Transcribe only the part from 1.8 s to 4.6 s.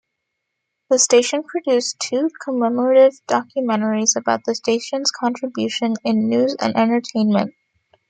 two commemorative documentaries about the